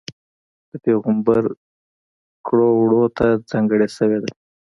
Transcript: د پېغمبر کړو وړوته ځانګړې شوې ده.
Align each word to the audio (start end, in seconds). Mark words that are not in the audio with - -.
د 0.69 0.71
پېغمبر 0.85 1.43
کړو 2.47 2.69
وړوته 2.81 3.27
ځانګړې 3.51 3.87
شوې 3.97 4.19
ده. 4.23 4.29